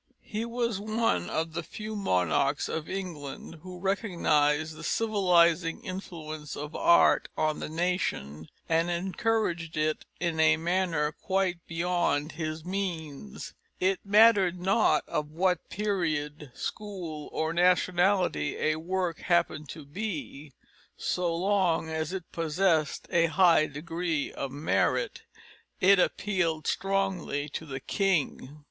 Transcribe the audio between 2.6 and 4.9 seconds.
of England who recognised the